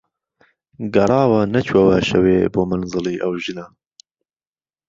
گەراوه 0.93 1.41
نهچوهوە 1.53 1.97
شهوێ 2.09 2.37
بۆ 2.53 2.61
مهنزڵی 2.69 3.15
ئه 3.21 3.27
وژنه 3.33 3.65